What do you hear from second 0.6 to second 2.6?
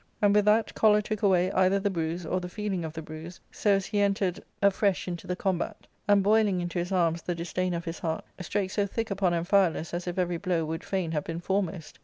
choler took away either the bruise or the